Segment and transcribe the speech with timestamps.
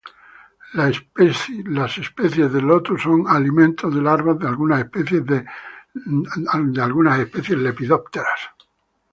[1.75, 5.23] Las especies de "Lotus" son alimento de larvas de algunas especies
[7.51, 8.25] de Lepidoptera.